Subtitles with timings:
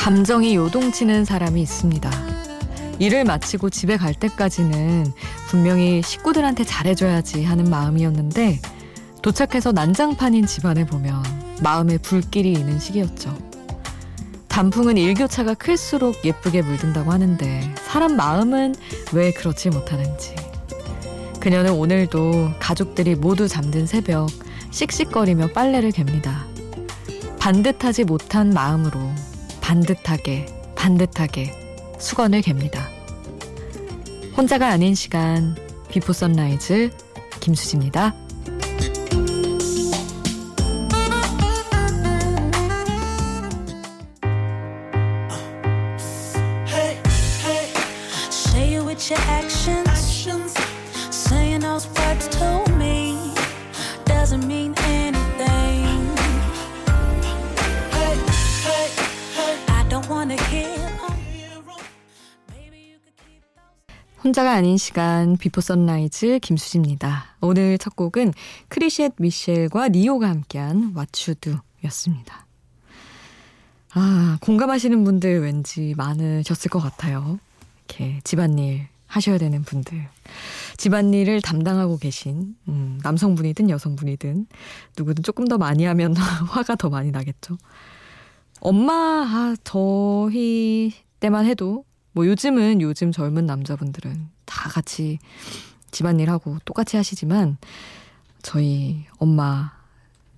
[0.00, 2.10] 감정이 요동치는 사람이 있습니다.
[3.00, 5.12] 일을 마치고 집에 갈 때까지는
[5.48, 8.60] 분명히 식구들한테 잘해줘야지 하는 마음이었는데
[9.20, 11.22] 도착해서 난장판인 집안을 보면
[11.62, 13.36] 마음에 불길이 있는 시기였죠.
[14.48, 18.76] 단풍은 일교차가 클수록 예쁘게 물든다고 하는데 사람 마음은
[19.12, 20.34] 왜 그렇지 못하는지.
[21.40, 24.30] 그녀는 오늘도 가족들이 모두 잠든 새벽
[24.70, 26.46] 씩씩거리며 빨래를 갭니다.
[27.38, 28.98] 반듯하지 못한 마음으로
[29.60, 31.52] 반듯하게 반듯하게
[31.98, 32.80] 수건을 갭니다.
[34.36, 35.56] 혼자가 아닌 시간
[35.90, 36.90] 비포 선라이즈
[37.40, 38.14] 김수지입니다.
[64.22, 67.36] 혼자가 아닌 시간 비포 선라이즈 김수지입니다.
[67.40, 68.34] 오늘 첫 곡은
[68.68, 72.44] 크리셋 미셸과 니요가 함께한 What You Do였습니다.
[73.94, 77.38] 아, 공감하시는 분들 왠지 많으셨을 것 같아요.
[77.88, 80.06] 이렇게 집안일 하셔야 되는 분들.
[80.76, 84.46] 집안일을 담당하고 계신 음, 남성분이든 여성분이든
[84.98, 86.14] 누구든 조금 더 많이 하면
[86.46, 87.56] 화가 더 많이 나겠죠.
[88.60, 88.92] 엄마,
[89.26, 95.18] 아, 저희 때만 해도 뭐 요즘은 요즘 젊은 남자분들은 다 같이
[95.90, 97.56] 집안일하고 똑같이 하시지만
[98.42, 99.72] 저희 엄마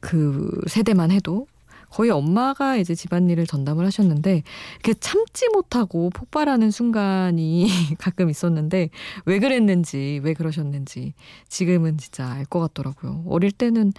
[0.00, 1.46] 그 세대만 해도
[1.90, 4.42] 거의 엄마가 이제 집안일을 전담을 하셨는데
[4.76, 7.68] 이렇게 참지 못하고 폭발하는 순간이
[7.98, 8.88] 가끔 있었는데
[9.26, 11.12] 왜 그랬는지 왜 그러셨는지
[11.48, 13.24] 지금은 진짜 알 것 같더라고요.
[13.28, 13.92] 어릴 때는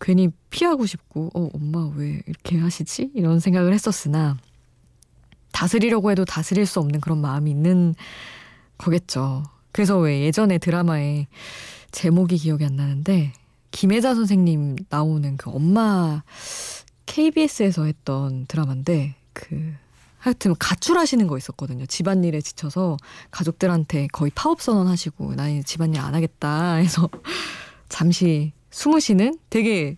[0.00, 4.38] 괜히 피하고 싶고 어 엄마 왜 이렇게 하시지 이런 생각을 했었으나
[5.58, 7.96] 다스리려고 해도 다스릴 수 없는 그런 마음이 있는
[8.78, 9.42] 거겠죠.
[9.72, 11.26] 그래서 왜 예전에 드라마에
[11.90, 13.32] 제목이 기억이 안 나는데
[13.72, 16.22] 김혜자 선생님 나오는 그 엄마
[17.06, 19.74] KBS에서 했던 드라마인데 그
[20.18, 21.86] 하여튼 가출하시는 거 있었거든요.
[21.86, 22.96] 집안일에 지쳐서
[23.32, 27.08] 가족들한테 거의 파업 선언하시고 나 집안일 안 하겠다 해서
[27.88, 29.96] 잠시 숨으시는 되게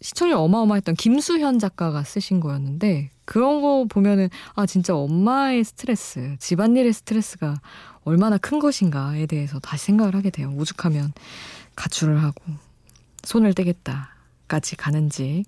[0.00, 7.60] 시청률 어마어마했던 김수현 작가가 쓰신 거였는데 그런 거 보면은 아 진짜 엄마의 스트레스, 집안일의 스트레스가
[8.04, 10.52] 얼마나 큰 것인가에 대해서 다시 생각을 하게 돼요.
[10.56, 11.12] 오죽하면
[11.74, 12.44] 가출을 하고
[13.24, 15.44] 손을 떼겠다까지 가는지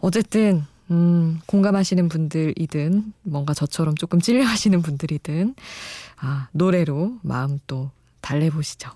[0.00, 5.54] 어쨌든 음, 공감하시는 분들이든 뭔가 저처럼 조금 찔려하시는 분들이든
[6.18, 7.90] 아, 노래로 마음 또
[8.20, 8.90] 달래보시죠.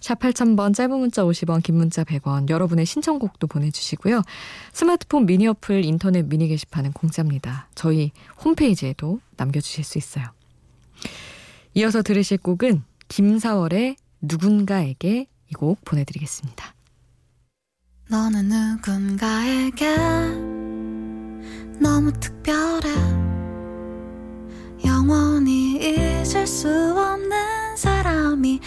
[0.00, 4.22] 샵 8000번 짧은 문자 50원 긴 문자 100원 여러분의 신청곡도 보내주시고요.
[4.72, 7.68] 스마트폰 미니 어플 인터넷 미니 게시판은 공짜입니다.
[7.74, 8.12] 저희
[8.44, 10.24] 홈페이지에도 남겨주실 수 있어요.
[11.74, 16.74] 이어서 들으실 곡은 김사월의 누군가에게 이 곡 보내드리겠습니다.
[18.10, 19.96] 너는 누군가에게
[21.80, 22.88] 너무 특별해
[24.84, 28.60] 영원히 잊을 수 없는 사람이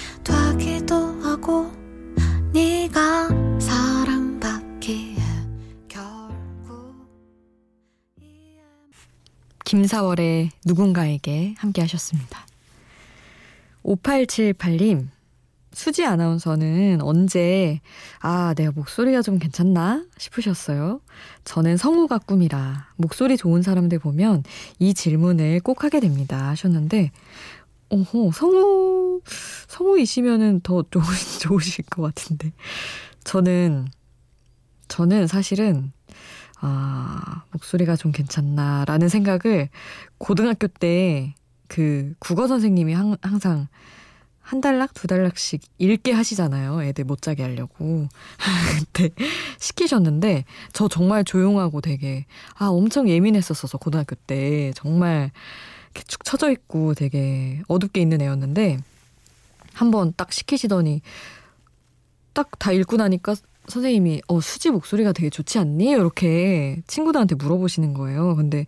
[9.68, 12.46] 김사월의 누군가에게 함께 하셨습니다.
[13.84, 15.08] 5878님
[15.74, 17.82] 수지 아나운서는 언제
[18.20, 21.02] 아 내가 목소리가 좀 괜찮나 싶으셨어요.
[21.44, 24.44] 저는 성우가 꿈이라 목소리 좋은 사람들 보면
[24.80, 27.12] 이 질문을 꼭 하게 됩니다 하셨는데
[27.90, 29.07] 어허 성우
[29.68, 31.02] 성우이시면은 더 좋,
[31.42, 32.52] 좋으실 것 같은데
[33.24, 33.88] 저는
[34.88, 35.92] 저는 사실은
[36.60, 39.70] 아 목소리가 좀 괜찮나라는 생각을
[40.18, 41.36] 고등학교 때
[41.68, 43.68] 그 국어 선생님이 항, 항상
[44.40, 46.82] 한 달락 두 달락씩 읽게 하시잖아요.
[46.84, 48.08] 애들 못 자게 하려고.
[48.80, 49.10] 그때
[49.60, 52.26] 시키셨는데 저 정말 조용하고 되게
[52.56, 55.32] 아 엄청 예민했었어서 고등학교 때 정말
[55.94, 58.78] 이렇게 축 처져 있고 되게 어둡게 있는 애였는데
[59.78, 61.02] 한번 딱 시키시더니
[62.34, 63.36] 딱 다 읽고 나니까
[63.68, 65.90] 선생님이 어 수지 목소리가 되게 좋지 않니?
[65.90, 68.36] 이렇게 친구들한테 물어보시는 거예요.
[68.36, 68.66] 근데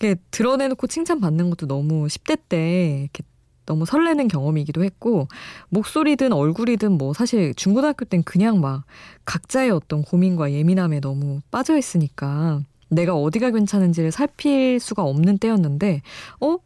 [0.00, 3.24] 이렇게 드러내놓고 칭찬 받는 것도 너무 10대 때 이렇게
[3.64, 5.26] 너무 설레는 경험이기도 했고
[5.70, 8.84] 목소리든 얼굴이든 뭐 사실 중고등학교 땐 그냥 막
[9.24, 16.02] 각자의 어떤 고민과 예민함에 너무 빠져 있으니까 내가 어디가 괜찮은지를 살필 수가 없는 때였는데
[16.40, 16.58] 어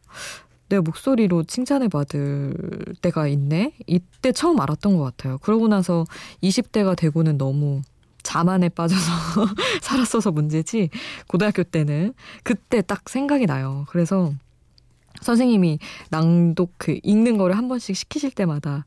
[0.71, 2.55] 내 목소리로 칭찬을 받을
[3.03, 3.75] 때가 있네?
[3.87, 5.37] 이때 처음 알았던 것 같아요.
[5.39, 6.07] 그러고 나서
[6.43, 7.83] 20대가 되고는 너무
[8.23, 9.03] 자만에 빠져서
[9.83, 10.89] 살았어서 문제지
[11.27, 12.15] 고등학교 때는
[12.45, 13.85] 그때 딱 생각이 나요.
[13.89, 14.33] 그래서
[15.23, 15.81] 선생님이
[16.11, 18.87] 낭독 그 읽는 거를 한 번씩 시키실 때마다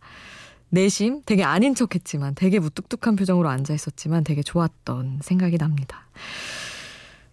[0.69, 6.07] 내심 되게 아닌 척 했지만 되게 무뚝뚝한 표정으로 앉아 있었지만 되게 좋았던 생각이 납니다.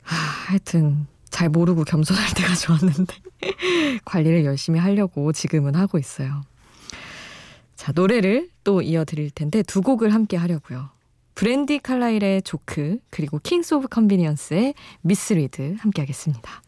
[0.03, 0.17] 하,
[0.49, 3.15] 하여튼 잘 모르고 겸손할 때가 좋았는데
[4.05, 6.43] 관리를 열심히 하려고 지금은 하고 있어요.
[7.77, 10.91] 자, 노래를 또 이어드릴 텐데 두 곡을 함께 하려고요.
[11.35, 16.63] 브랜디 칼라일의 조크 그리고 킹스 오브 컨비니언스의 미스리드 함께 하겠습니다.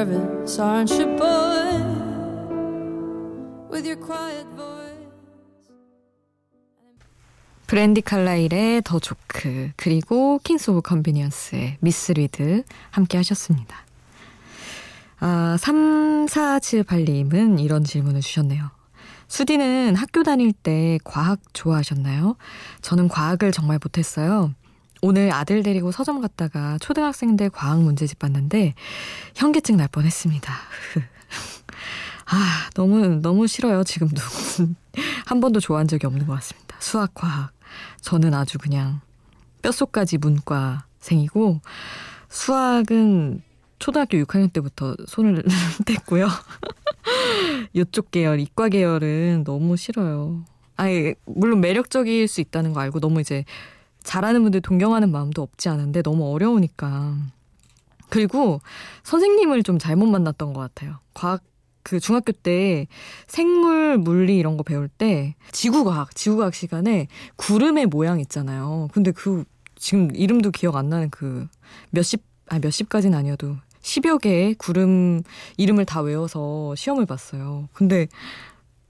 [0.00, 1.80] Nervous, aren't you, boy?
[3.70, 4.90] With your quiet voice.
[7.66, 13.76] 브랜디 칼라일의 The Joke 그리고 킹스 오브 컨비니언스의 Misread 함께 하셨습니다.
[15.20, 18.70] 아, 3478님은 이런 질문을 주셨네요.
[19.28, 22.34] 수디는 학교 다닐 때 과학 좋아하셨나요?
[22.80, 24.52] 저는 과학을 정말 못했어요.
[25.02, 28.74] 오늘 아들 데리고 서점 갔다가 초등학생들 과학 문제집 봤는데
[29.34, 30.52] 현기증 날 뻔했습니다.
[32.26, 34.22] 아, 너무 너무 싫어요, 지금도.
[35.26, 36.76] 한 번도 좋아한 적이 없는 것 같습니다.
[36.78, 37.52] 수학, 과학.
[38.02, 39.00] 저는 아주 그냥
[39.62, 41.60] 뼛속까지 문과생이고
[42.28, 43.42] 수학은
[43.78, 45.42] 초등학교 6학년 때부터 손을
[45.86, 46.28] 뗐고요.
[47.72, 50.44] 이쪽 계열, 이과 계열은 너무 싫어요.
[50.76, 53.44] 아니, 물론 매력적일 수 있다는 거 알고 너무 이제
[54.02, 57.16] 잘하는 분들 동경하는 마음도 없지 않은데 너무 어려우니까.
[58.08, 58.60] 그리고
[59.04, 60.98] 선생님을 좀 잘못 만났던 것 같아요.
[61.14, 61.42] 과학
[61.82, 62.86] 그 중학교 때
[63.26, 68.88] 생물 물리 이런 거 배울 때 지구과학 지구과학 시간에 구름의 모양 있잖아요.
[68.92, 69.44] 근데 그
[69.76, 71.46] 지금 이름도 기억 안 나는 그
[71.90, 75.22] 몇십 아 몇십까지는 아니어도 십여 개의 구름
[75.56, 77.68] 이름을 다 외워서 시험을 봤어요.
[77.72, 78.08] 근데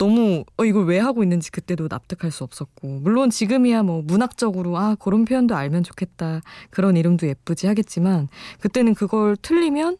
[0.00, 3.00] 너무 어 이걸 왜 하고 있는지 그때도 납득할 수 없었고.
[3.00, 6.40] 물론 지금이야 뭐 문학적으로 아 그런 표현도 알면 좋겠다.
[6.70, 8.28] 그런 이름도 예쁘지 하겠지만
[8.60, 9.98] 그때는 그걸 틀리면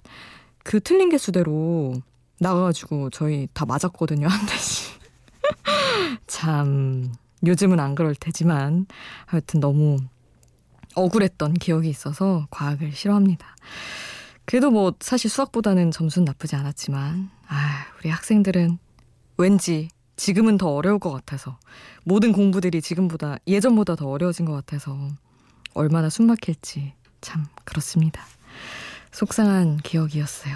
[0.65, 1.93] 그 틀린 개수대로
[2.39, 4.99] 나가가지고 저희 다 맞았거든요 한 대씩.
[6.27, 7.13] 참
[7.47, 8.87] 요즘은 안 그럴 테지만
[9.27, 9.99] 하여튼 너무
[10.95, 13.55] 억울했던 기억이 있어서 과학을 싫어합니다.
[14.47, 18.79] 그래도 뭐 사실 수학보다는 점수는 나쁘지 않았지만 아 우리 학생들은
[19.41, 21.59] 왠지 지금은 더 어려울 것 같아서
[22.05, 24.95] 모든 공부들이 지금보다 예전보다 더 어려워진 것 같아서
[25.73, 26.93] 얼마나 숨막힐지
[27.23, 28.23] 참 그렇습니다.
[29.13, 30.55] 속상한 기억이었어요.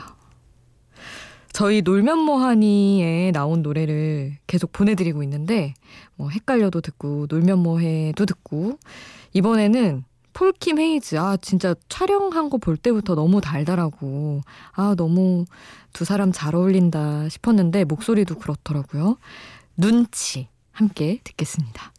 [1.55, 5.73] 저희 놀면 뭐하니에 나온 노래를 계속 보내드리고 있는데
[6.15, 8.79] 뭐 헷갈려도 듣고 놀면 뭐해도 듣고
[9.33, 10.05] 이번에는
[10.35, 11.17] 폴킴 헤이즈.
[11.17, 14.41] 아, 진짜 촬영한 거 볼 때부터 너무 달달하고,
[14.73, 15.45] 아, 너무
[15.93, 19.17] 두 사람 잘 어울린다 싶었는데, 목소리도 그렇더라고요.
[19.77, 20.49] 눈치.
[20.73, 21.93] 함께 듣겠습니다.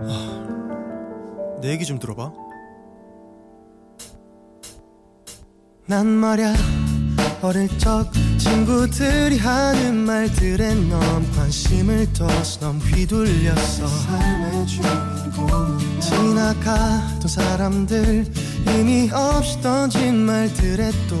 [0.00, 2.32] 아, 내 얘기 좀 들어봐.
[5.86, 6.54] 난 말야.
[7.42, 8.08] 어릴 적
[8.38, 13.86] 친구들이 하는 말들에 넌 관심을 둬서 넌 휘둘렸어.
[13.88, 18.32] 삶의 주인공 지나가던 사람들
[18.66, 21.20] 의미 없이 던진 말들에 또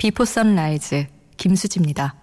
[0.00, 2.14] 비포 선라이즈 김수지입니다.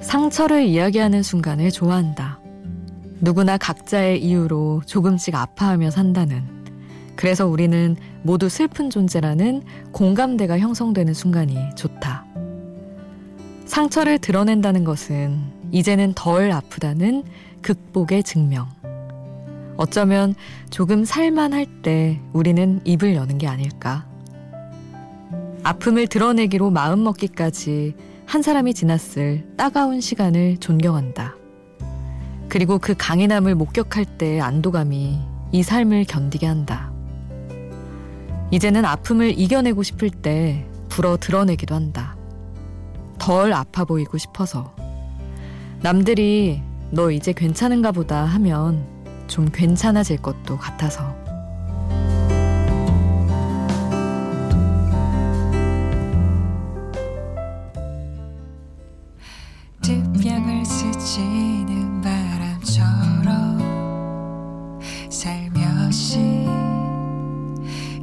[0.00, 2.40] 상처를 이야기하는 순간을 좋아한다.
[3.20, 6.42] 누구나 각자의 이유로 조금씩 아파하며 산다는.
[7.14, 12.24] 그래서 우리는 모두 슬픈 존재라는 공감대가 형성되는 순간이 좋다.
[13.66, 15.38] 상처를 드러낸다는 것은
[15.70, 17.22] 이제는 덜 아프다는
[17.62, 18.68] 극복의 증명.
[19.76, 20.34] 어쩌면
[20.70, 24.06] 조금 살만할 때 우리는 입을 여는 게 아닐까.
[25.62, 27.94] 아픔을 드러내기로 마음먹기까지
[28.26, 31.34] 한 사람이 지났을 따가운 시간을 존경한다.
[32.48, 35.18] 그리고 그 강인함을 목격할 때 안도감이
[35.52, 36.92] 이 삶을 견디게 한다.
[38.50, 42.16] 이제는 아픔을 이겨내고 싶을 때 불어 드러내기도 한다.
[43.18, 44.74] 덜 아파 보이고 싶어서.
[45.80, 48.84] 남들이 너 이제 괜찮은가 보다 하면
[49.28, 51.14] 좀 괜찮아질 것도 같아서.
[59.82, 63.60] 뒷병을 스치는 바람처럼
[65.10, 66.18] 살며시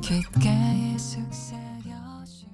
[0.01, 2.47] 귓가에 속삭여줄게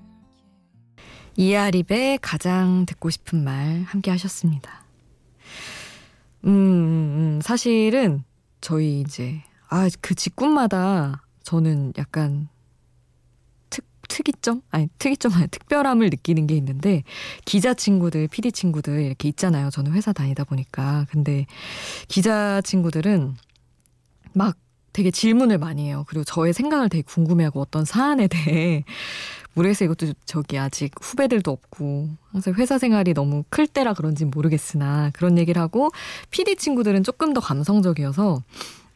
[1.35, 4.82] 이아립의 가장 듣고 싶은 말 함께 하셨습니다.
[6.45, 8.23] 음, 음, 음, 사실은
[8.61, 12.47] 저희 이제 아 그 직군마다 저는 약간
[13.69, 17.03] 특 특이점 아니 특이점 아니 특별함을 느끼는 게 있는데
[17.45, 19.69] 기자 친구들, PD 친구들 이렇게 있잖아요.
[19.71, 21.45] 저는 회사 다니다 보니까 근데
[22.07, 23.35] 기자 친구들은
[24.33, 24.57] 막
[24.93, 26.05] 되게 질문을 많이 해요.
[26.07, 28.83] 그리고 저의 생각을 되게 궁금해하고 어떤 사안에 대해
[29.53, 29.91] 모르겠어요.
[29.91, 35.61] 이것도 저기 아직 후배들도 없고 항상 회사 생활이 너무 클 때라 그런지 모르겠으나 그런 얘기를
[35.61, 35.89] 하고
[36.31, 38.41] PD 친구들은 조금 더 감성적이어서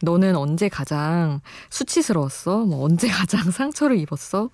[0.00, 2.64] 너는 언제 가장 수치스러웠어?
[2.64, 4.50] 뭐 언제 가장 상처를 입었어?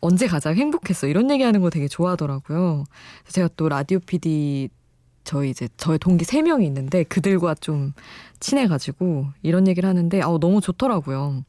[0.00, 1.06] 언제 가장 행복했어?
[1.06, 2.84] 이런 얘기하는 거 되게 좋아하더라고요.
[3.28, 4.68] 제가 또 라디오 PD
[5.22, 7.92] 저희 이제 저의 동기 세 명이 있는데 그들과 좀
[8.40, 11.44] 친해가지고 이런 얘기를 하는데 아 너무 좋더라고요.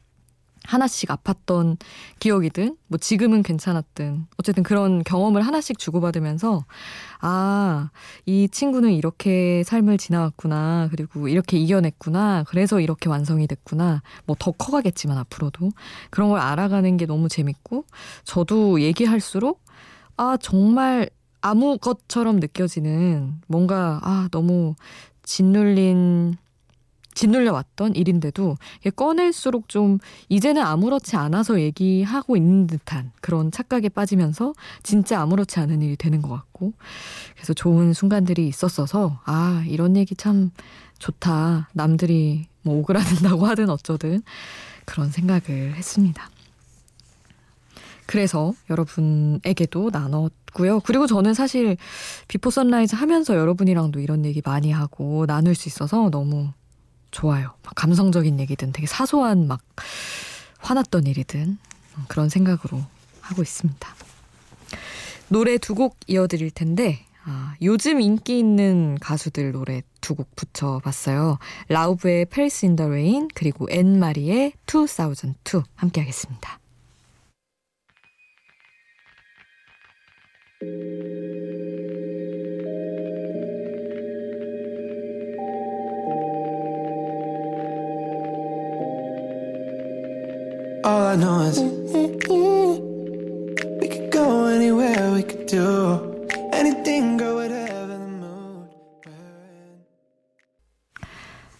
[0.64, 1.78] 하나씩 아팠던
[2.20, 6.64] 기억이든 뭐 지금은 괜찮았든 어쨌든 그런 경험을 하나씩 주고받으면서
[7.20, 7.90] 아,
[8.26, 10.88] 이 친구는 이렇게 삶을 지나왔구나.
[10.90, 12.44] 그리고 이렇게 이겨냈구나.
[12.48, 14.02] 그래서 이렇게 완성이 됐구나.
[14.26, 15.70] 뭐 더 커가겠지만 앞으로도
[16.10, 17.84] 그런 걸 알아가는 게 너무 재밌고
[18.24, 19.62] 저도 얘기할수록
[20.16, 21.08] 아, 정말
[21.40, 24.74] 아무 것처럼 느껴지는 뭔가 아, 너무
[25.24, 26.36] 짓눌린
[27.14, 28.56] 짓눌려 왔던 일인데도
[28.96, 34.52] 꺼낼수록 좀 이제는 아무렇지 않아서 얘기하고 있는 듯한 그런 착각에 빠지면서
[34.82, 36.72] 진짜 아무렇지 않은 일이 되는 것 같고
[37.34, 40.50] 그래서 좋은 순간들이 있었어서 아 이런 얘기 참
[40.98, 44.22] 좋다 남들이 뭐 오그라든다고 하든 어쩌든
[44.84, 46.30] 그런 생각을 했습니다.
[48.06, 50.80] 그래서 여러분에게도 나눴고요.
[50.80, 51.76] 그리고 저는 사실
[52.28, 56.50] 비포 선라이즈 하면서 여러분이랑도 이런 얘기 많이 하고 나눌 수 있어서 너무
[57.12, 57.54] 좋아요.
[57.76, 59.60] 감성적인 얘기든 되게 사소한 막
[60.58, 61.58] 화났던 일이든
[62.08, 62.82] 그런 생각으로
[63.20, 63.94] 하고 있습니다.
[65.28, 71.38] 노래 두 곡 이어드릴 텐데 아, 요즘 인기 있는 가수들 노래 두 곡 붙여봤어요.
[71.68, 72.26] 라우브의
[72.64, 76.58] in the Rain 그리고 앤 마리의 2002 함께 하겠습니다.
[90.84, 91.60] All I know is
[93.80, 98.68] we could go anywhere, we could do anything, girl whatever the mood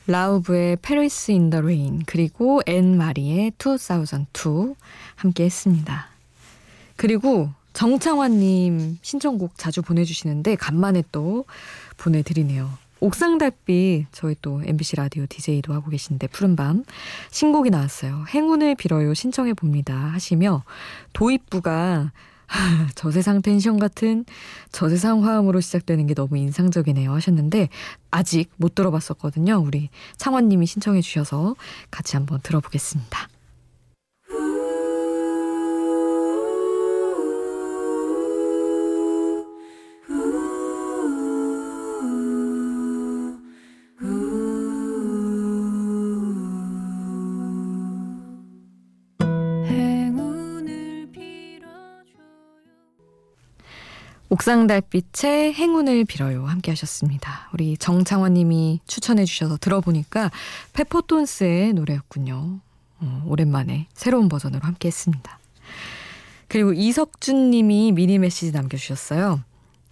[0.06, 4.74] 라우브의 Paris in the Rain 그리고 앤 마리의 2002
[5.14, 6.08] 함께 했습니다.
[6.96, 11.44] 그리고 정창환님 신청곡 자주 보내주시는데 간만에 또
[11.96, 12.68] 보내드리네요.
[13.02, 16.84] 옥상 달빛 저희 또 MBC 라디오 DJ도 하고 계신데 푸른밤
[17.32, 18.26] 신곡이 나왔어요.
[18.28, 20.62] 행운을 빌어요 신청해 봅니다 하시며
[21.12, 22.12] 도입부가
[22.94, 24.24] 저세상 텐션 같은
[24.70, 27.70] 저세상 화음으로 시작되는 게 너무 인상적이네요 하셨는데
[28.12, 29.56] 아직 못 들어봤었거든요.
[29.56, 31.56] 우리 창원님이 신청해 주셔서
[31.90, 33.31] 같이 한번 들어보겠습니다.
[54.42, 57.48] 옥상 달빛의 행운을 빌어요 함께 하셨습니다.
[57.52, 60.32] 우리 정창원 님이 추천해 주셔서 들어보니까
[60.72, 62.58] 페퍼톤스의 노래였군요.
[62.98, 65.38] 어, 오랜만에 새로운 버전으로 함께 했습니다.
[66.48, 69.44] 그리고 이석준 님이 미니 메시지 남겨주셨어요.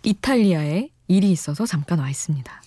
[0.03, 2.63] 이탈리아에 일이 있어서 잠깐 와 있습니다.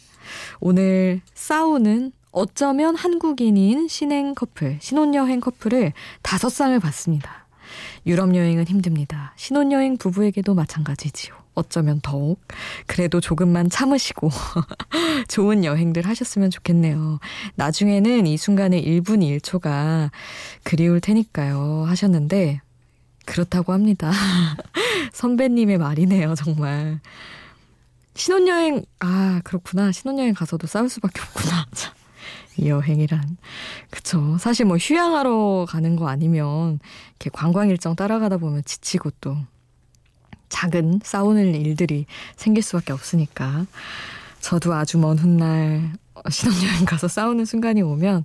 [0.62, 7.46] 오늘 싸우는 어쩌면 한국인인 신행 커플, 신혼여행 커플을 다섯 쌍을 봤습니다.
[8.06, 9.34] 유럽 여행은 힘듭니다.
[9.36, 11.43] 신혼여행 부부에게도 마찬가지지요.
[11.56, 12.42] 어쩌면 더욱
[12.88, 14.30] 그래도 조금만 참으시고
[15.30, 17.20] 좋은 여행들 하셨으면 좋겠네요.
[17.56, 20.10] 나중에는 이 순간의 1분 1초가
[20.64, 21.86] 그리울 테니까요.
[21.88, 22.62] 하셨는데
[23.26, 24.12] 그렇다고 합니다.
[25.14, 27.00] 선배님의 말이네요, 정말.
[28.16, 29.92] 신혼여행, 아, 그렇구나.
[29.92, 31.66] 신혼여행 가서도 싸울 수밖에 없구나.
[32.58, 33.38] 이 여행이란.
[33.90, 34.38] 그쵸.
[34.40, 36.80] 사실 뭐 휴양하러 가는 거 아니면
[37.12, 39.36] 이렇게 관광 일정 따라가다 보면 지치고 또
[40.54, 42.06] 작은 싸우는 일들이
[42.36, 43.66] 생길 수밖에 없으니까.
[44.40, 45.94] 저도 아주 먼 훗날
[46.30, 48.24] 신혼여행 가서 싸우는 순간이 오면,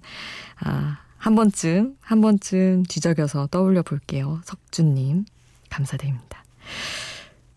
[0.61, 4.41] 아, 한 번쯤, 한 번쯤 뒤적여서 떠올려 볼게요.
[4.45, 5.25] 석준님.
[5.71, 6.45] 감사드립니다.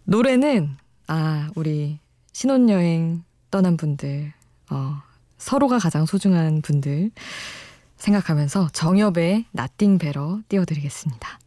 [0.06, 2.00] 노래는, 아, 우리
[2.32, 4.32] 신혼여행 떠난 분들,
[4.70, 5.02] 어,
[5.38, 7.12] 서로가 가장 소중한 분들
[7.98, 11.41] 생각하면서 정엽의 나띵 베러 띄워드리겠습니다.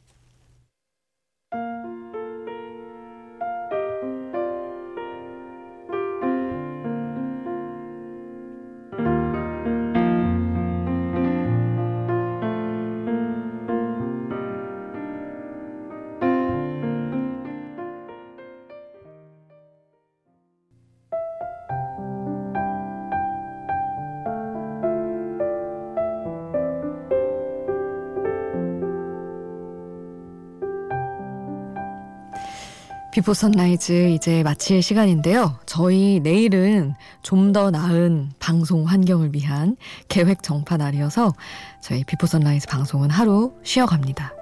[33.14, 35.56] 비포 선라이즈 이제 마칠 시간인데요.
[35.66, 39.76] 저희 내일은 좀 더 나은 방송 환경을 위한
[40.08, 41.32] 계획 정파 날이어서
[41.80, 44.34] 저희 비포 선라이즈 방송은 하루 쉬어갑니다.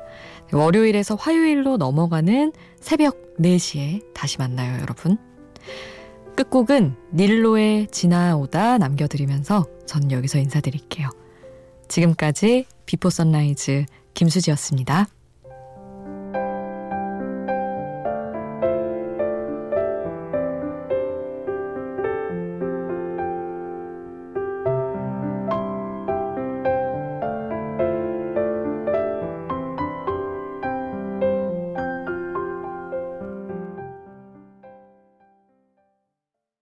[0.55, 5.19] 월요일에서 화요일로 넘어가는 새벽 4시에 다시 만나요, 여러분.
[6.35, 11.11] 끝곡은 닐로의 지나오다 남겨드리면서 전 여기서 인사드릴게요.
[11.89, 15.09] 지금까지 비포 선라이즈 김수지였습니다.